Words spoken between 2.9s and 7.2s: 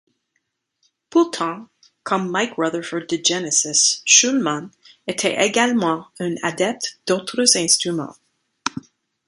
de Genesis, Shulman était également un adepte